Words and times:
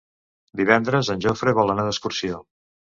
Divendres 0.61 1.13
en 1.17 1.23
Jofre 1.27 1.57
vol 1.61 1.77
anar 1.77 1.89
d'excursió. 1.93 2.45